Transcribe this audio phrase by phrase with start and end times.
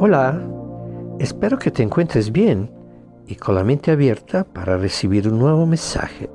[0.00, 0.40] Hola,
[1.18, 2.70] espero que te encuentres bien
[3.26, 6.30] y con la mente abierta para recibir un nuevo mensaje.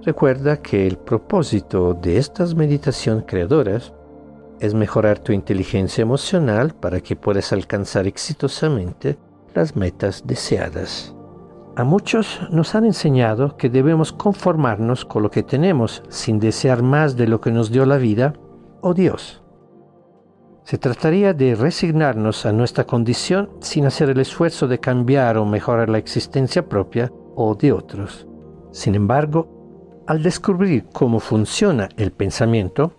[0.00, 3.92] Recuerda que el propósito de estas meditaciones creadoras
[4.60, 9.18] es mejorar tu inteligencia emocional para que puedas alcanzar exitosamente
[9.52, 11.14] las metas deseadas.
[11.76, 17.14] A muchos nos han enseñado que debemos conformarnos con lo que tenemos sin desear más
[17.14, 18.32] de lo que nos dio la vida
[18.80, 19.43] o Dios.
[20.64, 25.90] Se trataría de resignarnos a nuestra condición sin hacer el esfuerzo de cambiar o mejorar
[25.90, 28.26] la existencia propia o de otros.
[28.70, 32.92] Sin embargo, al descubrir cómo funciona el pensamiento,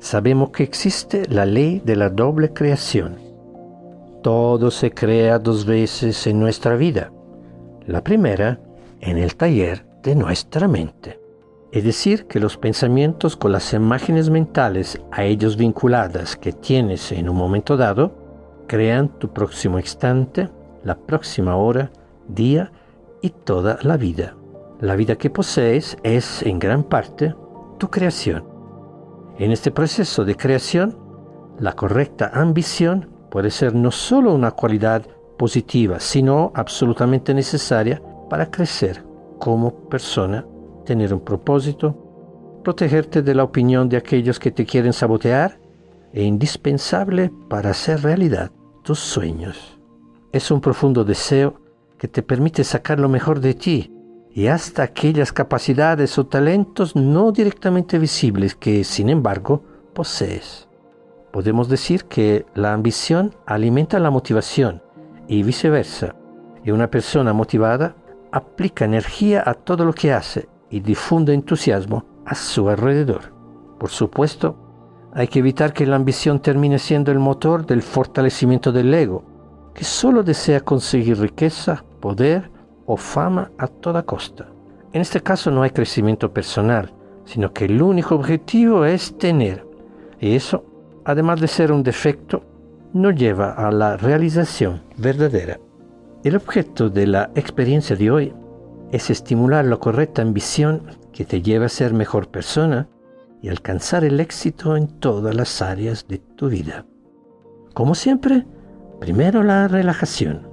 [0.00, 3.16] sabemos que existe la ley de la doble creación.
[4.22, 7.12] Todo se crea dos veces en nuestra vida.
[7.86, 8.58] La primera,
[9.00, 11.23] en el taller de nuestra mente.
[11.74, 17.28] Es decir, que los pensamientos con las imágenes mentales a ellos vinculadas que tienes en
[17.28, 18.12] un momento dado,
[18.68, 20.48] crean tu próximo instante,
[20.84, 21.90] la próxima hora,
[22.28, 22.70] día
[23.22, 24.36] y toda la vida.
[24.78, 27.34] La vida que posees es en gran parte
[27.78, 28.44] tu creación.
[29.40, 30.96] En este proceso de creación,
[31.58, 35.02] la correcta ambición puede ser no solo una cualidad
[35.36, 38.00] positiva, sino absolutamente necesaria
[38.30, 39.04] para crecer
[39.40, 40.46] como persona
[40.84, 45.58] tener un propósito, protegerte de la opinión de aquellos que te quieren sabotear
[46.12, 49.78] e indispensable para hacer realidad tus sueños.
[50.32, 51.60] Es un profundo deseo
[51.98, 53.92] que te permite sacar lo mejor de ti
[54.30, 59.62] y hasta aquellas capacidades o talentos no directamente visibles que, sin embargo,
[59.92, 60.68] posees.
[61.32, 64.82] Podemos decir que la ambición alimenta la motivación
[65.28, 66.16] y viceversa,
[66.64, 67.94] y una persona motivada
[68.32, 73.32] aplica energía a todo lo que hace y difunde entusiasmo a su alrededor.
[73.78, 74.56] Por supuesto,
[75.12, 79.24] hay que evitar que la ambición termine siendo el motor del fortalecimiento del ego,
[79.74, 82.50] que solo desea conseguir riqueza, poder
[82.86, 84.48] o fama a toda costa.
[84.92, 86.92] En este caso no hay crecimiento personal,
[87.24, 89.66] sino que el único objetivo es tener.
[90.20, 90.64] Y eso,
[91.04, 92.42] además de ser un defecto,
[92.92, 95.58] no lleva a la realización verdadera.
[96.22, 98.34] El objeto de la experiencia de hoy
[98.94, 100.82] es estimular la correcta ambición
[101.12, 102.88] que te lleve a ser mejor persona
[103.42, 106.86] y alcanzar el éxito en todas las áreas de tu vida.
[107.74, 108.46] Como siempre,
[109.00, 110.46] primero la relajación.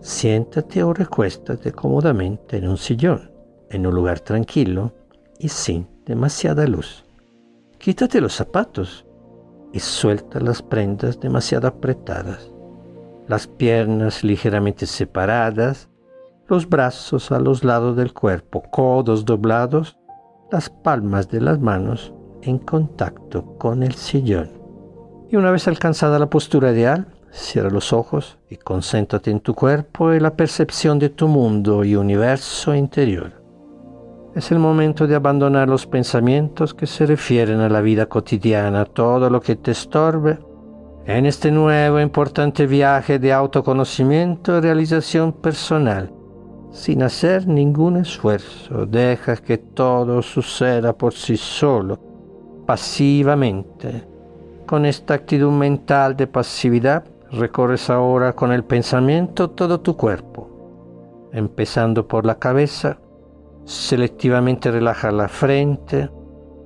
[0.00, 3.32] Siéntate o recuéstate cómodamente en un sillón,
[3.68, 4.92] en un lugar tranquilo
[5.40, 7.04] y sin demasiada luz.
[7.78, 9.06] Quítate los zapatos
[9.72, 12.52] y suelta las prendas demasiado apretadas,
[13.26, 15.88] las piernas ligeramente separadas
[16.48, 19.98] los brazos a los lados del cuerpo, codos doblados,
[20.50, 24.50] las palmas de las manos en contacto con el sillón.
[25.30, 30.14] Y una vez alcanzada la postura ideal, cierra los ojos y concéntrate en tu cuerpo
[30.14, 33.32] y la percepción de tu mundo y universo interior.
[34.34, 39.28] Es el momento de abandonar los pensamientos que se refieren a la vida cotidiana, todo
[39.28, 40.38] lo que te estorbe,
[41.04, 46.12] en este nuevo importante viaje de autoconocimiento y realización personal
[46.78, 48.86] sin hacer ningún esfuerzo.
[48.86, 51.98] Deja que todo suceda por sí solo,
[52.66, 54.06] pasivamente.
[54.66, 62.06] Con esta actitud mental de pasividad, recorres ahora con el pensamiento todo tu cuerpo, empezando
[62.06, 62.98] por la cabeza,
[63.64, 66.08] selectivamente relaja la frente,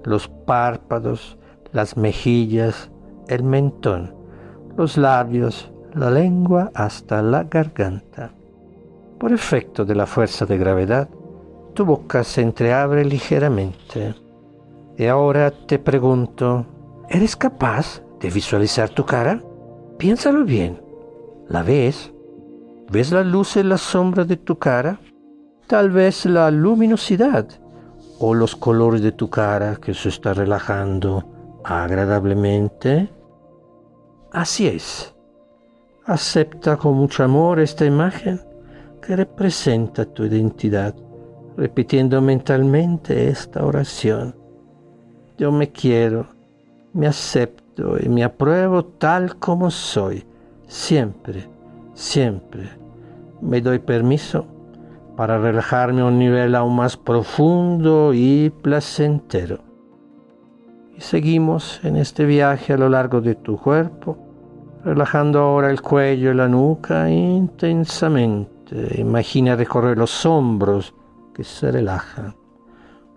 [0.04, 1.38] los párpados,
[1.72, 2.90] las mejillas,
[3.28, 4.14] el mentón,
[4.76, 8.32] los labios, la lengua hasta la garganta.
[9.22, 11.08] Por efecto de la fuerza de gravedad,
[11.74, 14.16] tu boca se entreabre ligeramente.
[14.98, 16.66] Y ahora te pregunto,
[17.08, 19.40] ¿eres capaz de visualizar tu cara?
[19.96, 20.82] Piénsalo bien.
[21.48, 22.12] ¿La ves?
[22.90, 24.98] ¿Ves la luz en la sombra de tu cara?
[25.68, 27.46] Tal vez la luminosidad
[28.18, 33.08] o los colores de tu cara que se está relajando agradablemente.
[34.32, 35.14] Así es.
[36.06, 38.50] Acepta con mucho amor esta imagen
[39.02, 40.94] que representa tu identidad,
[41.56, 44.34] repitiendo mentalmente esta oración.
[45.36, 46.28] Yo me quiero,
[46.94, 50.24] me acepto y me apruebo tal como soy,
[50.68, 51.48] siempre,
[51.94, 52.70] siempre.
[53.40, 54.46] Me doy permiso
[55.16, 59.58] para relajarme a un nivel aún más profundo y placentero.
[60.96, 64.16] Y seguimos en este viaje a lo largo de tu cuerpo,
[64.84, 68.51] relajando ahora el cuello y la nuca intensamente
[68.96, 70.94] imagina recorrer los hombros
[71.34, 72.34] que se relajan,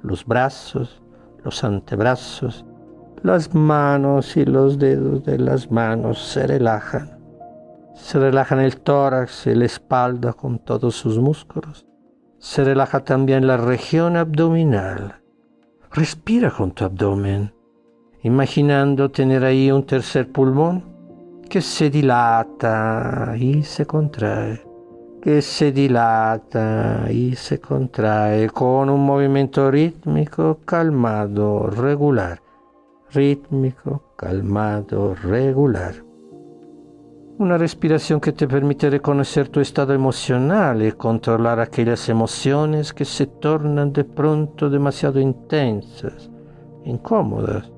[0.02, 1.02] los brazos,
[1.44, 2.66] los antebrazos,
[3.24, 7.20] las manos y los dedos de las manos se relajan.
[7.96, 11.86] Se relajan el tórax y la espalda con todos sus músculos.
[12.40, 15.22] Se relaja también la región abdominal.
[15.92, 17.54] Respira con tu abdomen,
[18.22, 20.84] imaginando tener ahí un tercer pulmón
[21.50, 24.65] que se dilata y se contrae
[25.26, 32.40] que se dilata y se contrae con un movimiento rítmico, calmado, regular.
[33.12, 35.96] Rítmico, calmado, regular.
[37.40, 43.26] Una respiración que te permite reconocer tu estado emocional y controlar aquellas emociones que se
[43.26, 46.30] tornan de pronto demasiado intensas,
[46.84, 47.72] incómodas,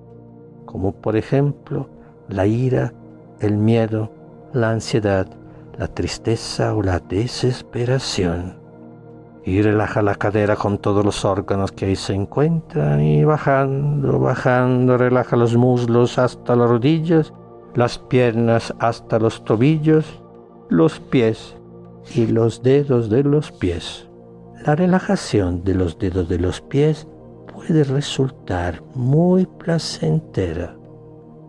[0.65, 1.87] como por ejemplo
[2.27, 2.93] la ira,
[3.39, 4.11] el miedo,
[4.51, 5.27] la ansiedad,
[5.77, 8.57] la tristeza o la desesperación.
[9.45, 14.97] Y relaja la cadera con todos los órganos que ahí se encuentran y bajando, bajando,
[14.97, 17.33] relaja los muslos hasta las rodillas,
[17.75, 20.21] las piernas hasta los tobillos,
[20.69, 21.55] los pies
[22.13, 24.09] y los dedos de los pies.
[24.65, 27.07] La relajación de los dedos de los pies
[27.53, 30.75] puede resultar muy placentera.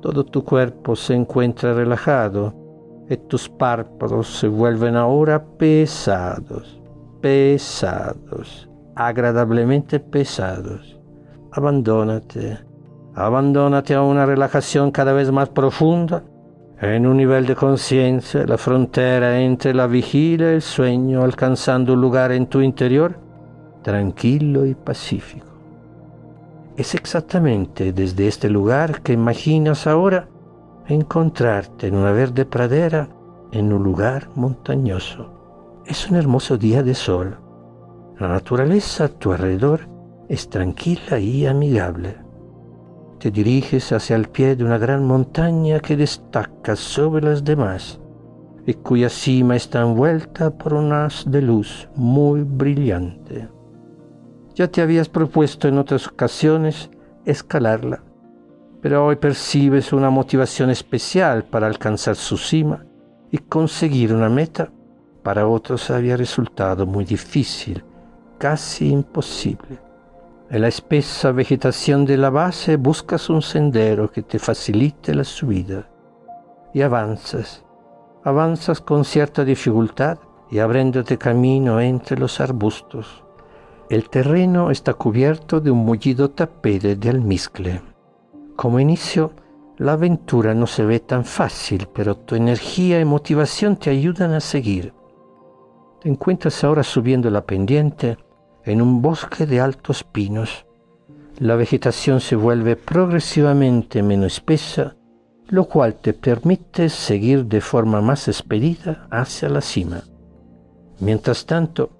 [0.02, 2.67] Todo tu cuerpo se encuentra relajado
[3.16, 6.80] tus párpados se vuelven ahora pesados,
[7.20, 10.98] pesados, agradablemente pesados.
[11.52, 12.58] Abandónate,
[13.14, 16.22] abandónate a una relajación cada vez más profunda,
[16.80, 22.00] en un nivel de conciencia, la frontera entre la vigilia y el sueño, alcanzando un
[22.00, 23.18] lugar en tu interior
[23.82, 25.46] tranquilo y pacífico.
[26.76, 30.28] Es exactamente desde este lugar que imaginas ahora
[30.88, 33.08] encontrarte en una verde pradera
[33.52, 35.82] en un lugar montañoso.
[35.86, 37.38] Es un hermoso día de sol.
[38.18, 39.80] La naturaleza a tu alrededor
[40.28, 42.16] es tranquila y amigable.
[43.18, 48.00] Te diriges hacia el pie de una gran montaña que destaca sobre las demás
[48.66, 53.48] y cuya cima está envuelta por un haz de luz muy brillante.
[54.54, 56.90] Ya te habías propuesto en otras ocasiones
[57.24, 58.02] escalarla
[58.80, 62.84] pero hoy percibes una motivación especial para alcanzar su cima
[63.30, 64.70] y conseguir una meta
[65.22, 67.84] para otros había resultado muy difícil,
[68.38, 69.78] casi imposible.
[70.50, 75.88] En la espesa vegetación de la base buscas un sendero que te facilite la subida
[76.72, 77.64] y avanzas,
[78.24, 80.18] avanzas con cierta dificultad
[80.50, 83.24] y abriéndote camino entre los arbustos.
[83.90, 87.82] El terreno está cubierto de un mullido tapete de almizcle.
[88.58, 89.30] Como inicio,
[89.76, 94.40] la aventura no se ve tan fácil, pero tu energía y motivación te ayudan a
[94.40, 94.92] seguir.
[96.00, 98.18] Te encuentras ahora subiendo la pendiente
[98.64, 100.66] en un bosque de altos pinos.
[101.38, 104.96] La vegetación se vuelve progresivamente menos espesa,
[105.46, 110.02] lo cual te permite seguir de forma más expedita hacia la cima.
[110.98, 111.90] Mientras tanto,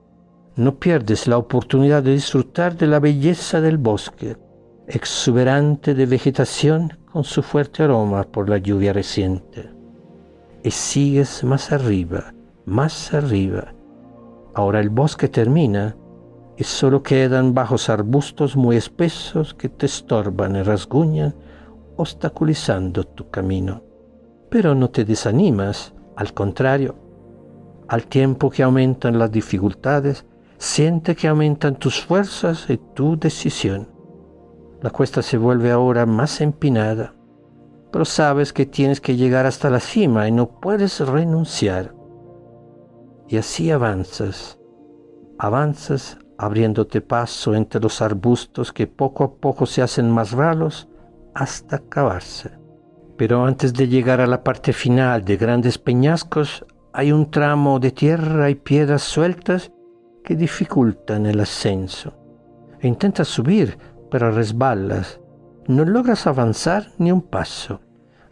[0.57, 4.48] no pierdes la oportunidad de disfrutar de la belleza del bosque
[4.89, 9.71] exuberante de vegetación con su fuerte aroma por la lluvia reciente.
[10.65, 12.33] Y sigues más arriba,
[12.65, 13.75] más arriba.
[14.55, 15.95] Ahora el bosque termina
[16.57, 21.35] y solo quedan bajos arbustos muy espesos que te estorban y rasguñan,
[21.97, 23.83] obstaculizando tu camino.
[24.49, 26.97] Pero no te desanimas, al contrario,
[27.89, 30.25] al tiempo que aumentan las dificultades,
[30.57, 33.98] siente que aumentan tus fuerzas y tu decisión.
[34.81, 37.15] La cuesta se vuelve ahora más empinada,
[37.91, 41.95] pero sabes que tienes que llegar hasta la cima y no puedes renunciar.
[43.27, 44.59] Y así avanzas,
[45.39, 50.89] avanzas abriéndote paso entre los arbustos que poco a poco se hacen más raros
[51.35, 52.53] hasta acabarse.
[53.17, 57.91] Pero antes de llegar a la parte final de grandes peñascos, hay un tramo de
[57.91, 59.73] tierra y piedras sueltas
[60.23, 62.15] que dificultan el ascenso.
[62.81, 63.77] E intentas subir,
[64.11, 65.21] pero resbalas.
[65.67, 67.81] No logras avanzar ni un paso.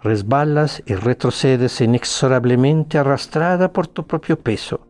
[0.02, 4.86] Resbalas y retrocedes inexorablemente arrastrada por tu propio peso.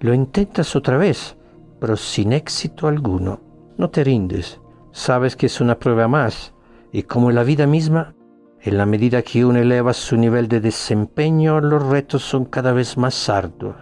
[0.00, 1.36] Lo intentas otra vez,
[1.80, 3.40] pero sin éxito alguno.
[3.76, 4.60] No te rindes.
[4.92, 6.54] Sabes que es una prueba más,
[6.90, 8.14] y como la vida misma,
[8.60, 12.96] en la medida que uno eleva su nivel de desempeño, los retos son cada vez
[12.96, 13.76] más arduos.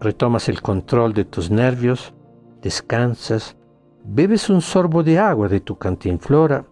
[0.00, 2.12] Retomas el control de tus nervios,
[2.60, 3.56] descansas,
[4.08, 6.64] Bebes un sorbo de agua de tu cantinflora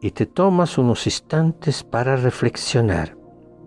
[0.00, 3.16] y te tomas unos instantes para reflexionar.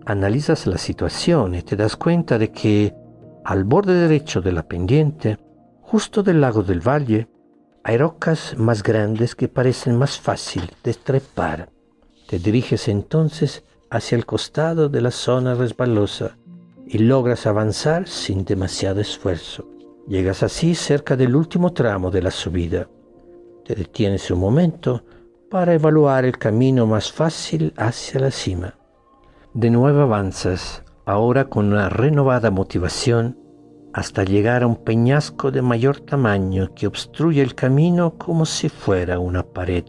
[0.04, 2.94] Analizas la situación y te das cuenta de que
[3.42, 5.38] al borde derecho de la pendiente,
[5.80, 7.26] justo del lago del valle,
[7.82, 11.70] hay rocas más grandes que parecen más fácil de trepar.
[12.28, 16.36] Te diriges entonces hacia el costado de la zona resbalosa
[16.86, 19.66] y logras avanzar sin demasiado esfuerzo.
[20.06, 22.88] Llegas así cerca del último tramo de la subida.
[23.66, 25.02] Te detienes un momento
[25.50, 28.74] para evaluar el camino más fácil hacia la cima.
[29.54, 33.36] De nuevo avanzas, ahora con una renovada motivación,
[33.92, 39.18] hasta llegar a un peñasco de mayor tamaño que obstruye el camino como si fuera
[39.18, 39.84] una pared.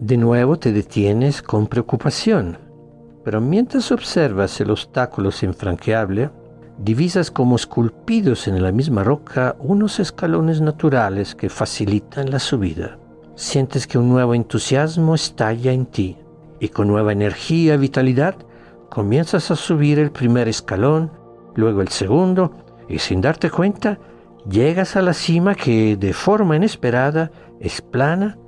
[0.00, 2.56] De nuevo te detienes con preocupación,
[3.22, 6.30] pero mientras observas el obstáculo infranqueable,
[6.78, 12.98] divisas como esculpidos en la misma roca unos escalones naturales que facilitan la subida.
[13.36, 16.16] Sientes que un nuevo entusiasmo estalla en ti
[16.60, 18.36] y con nueva energía y vitalidad
[18.90, 21.10] comienzas a subir el primer escalón,
[21.54, 22.52] luego el segundo
[22.88, 23.98] y sin darte cuenta
[24.48, 28.38] llegas a la cima que de forma inesperada es plana,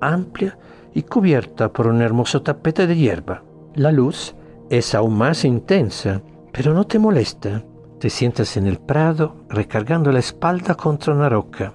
[0.00, 0.58] amplia
[0.94, 3.42] y cubierta por un hermoso tapete de hierba.
[3.74, 4.34] La luz
[4.70, 6.22] es aún más intensa,
[6.52, 7.62] pero no te molesta.
[8.00, 11.74] Te sientas en el prado recargando la espalda contra una roca,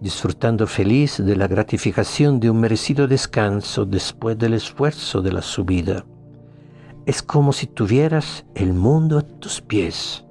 [0.00, 6.04] disfrutando feliz de la gratificación de un merecido descanso después del esfuerzo de la subida.
[7.06, 10.24] Es como si tuvieras el mundo a tus pies.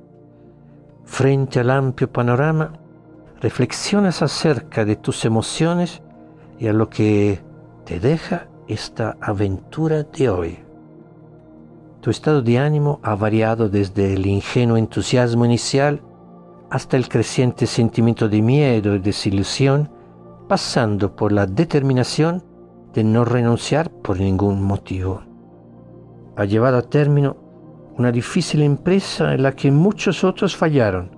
[1.06, 2.74] Frente al amplio panorama,
[3.40, 6.02] reflexionas acerca de tus emociones
[6.60, 7.42] y a lo que
[7.86, 10.60] te deja esta aventura de hoy.
[12.04, 16.02] Tu estado de ánimo ha variado desde el ingenuo entusiasmo inicial
[16.70, 19.90] hasta el creciente sentimiento de miedo y desilusión,
[20.50, 22.44] pasando por la determinación
[22.94, 25.22] de no renunciar por ningún motivo.
[26.36, 27.38] Ha llevado a término
[27.98, 31.10] una difícil empresa en la que muchos otros fallaron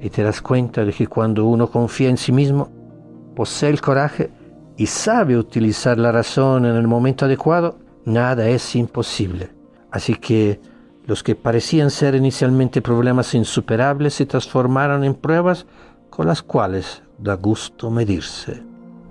[0.00, 2.70] y te das cuenta de que cuando uno confía en sí mismo,
[3.36, 4.30] posee el coraje
[4.78, 9.59] y sabe utilizar la razón en el momento adecuado, nada es imposible.
[9.90, 10.60] Así que
[11.06, 15.66] los que parecían ser inicialmente problemas insuperables se transformaron en pruebas
[16.08, 18.62] con las cuales da gusto medirse.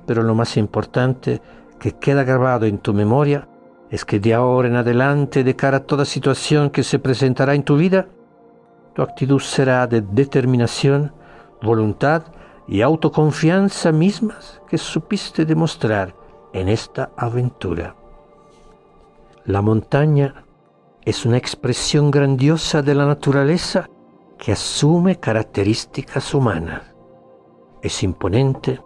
[0.05, 1.41] Pero lo más importante
[1.79, 3.48] que queda grabado en tu memoria
[3.89, 7.63] es que de ahora en adelante, de cara a toda situación que se presentará en
[7.63, 8.07] tu vida,
[8.93, 11.12] tu actitud será de determinación,
[11.62, 12.24] voluntad
[12.67, 16.13] y autoconfianza mismas que supiste demostrar
[16.53, 17.95] en esta aventura.
[19.45, 20.45] La montaña
[21.10, 23.89] es una expresión grandiosa de la naturaleza
[24.38, 26.84] que asume características humanas.
[27.82, 28.80] Es imponente,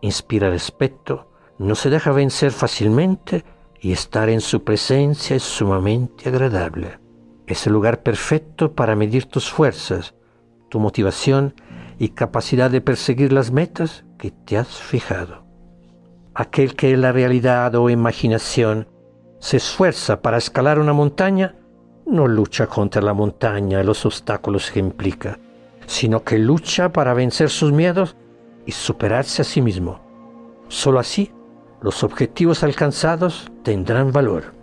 [0.00, 3.44] inspira respeto, no se deja vencer fácilmente
[3.80, 6.98] y estar en su presencia es sumamente agradable.
[7.46, 10.16] Es el lugar perfecto para medir tus fuerzas,
[10.70, 11.54] tu motivación
[12.00, 15.44] y capacidad de perseguir las metas que te has fijado.
[16.34, 18.88] Aquel que en la realidad o imaginación
[19.44, 21.54] se esfuerza para escalar una montaña,
[22.06, 25.38] no lucha contra la montaña y los obstáculos que implica,
[25.84, 28.16] sino que lucha para vencer sus miedos
[28.64, 30.00] y superarse a sí mismo.
[30.68, 31.30] Solo así
[31.82, 34.54] los objetivos alcanzados tendrán valor.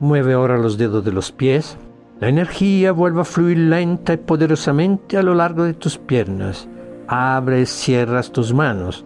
[0.00, 1.78] Mueve ahora los dedos de los pies.
[2.18, 6.66] La energía vuelve a fluir lenta y poderosamente a lo largo de tus piernas.
[7.06, 9.04] Abre y cierras tus manos.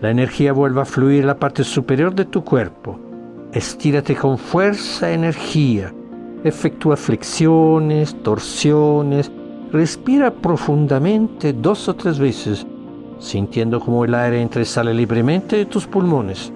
[0.00, 2.98] La energía vuelve a fluir a la parte superior de tu cuerpo
[3.52, 5.94] Estírate con fuerza, energía.
[6.44, 9.32] Efectúa flexiones, torsiones.
[9.72, 12.66] Respira profundamente dos o tres veces,
[13.18, 16.52] sintiendo como el aire entra y sale libremente de tus pulmones.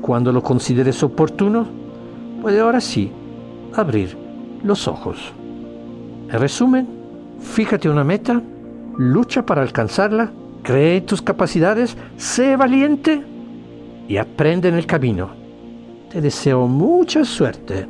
[0.00, 1.66] Cuando lo consideres oportuno,
[2.40, 3.12] puede ahora sí
[3.74, 4.16] abrir
[4.62, 5.18] los ojos.
[6.30, 6.88] En resumen,
[7.38, 8.40] fíjate una meta,
[8.96, 13.22] lucha para alcanzarla, cree en tus capacidades, sé valiente
[14.08, 15.43] y aprende en el camino.
[16.14, 17.88] Te deseo mucha suerte.